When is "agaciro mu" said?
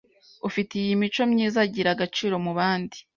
1.95-2.51